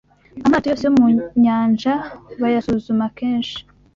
amato 0.45 0.65
yose 0.67 0.83
yo 0.87 0.93
mu 0.97 1.05
Nyanja 1.43 1.93
bayasuzuma 2.41 3.05
kenshi 3.17 3.59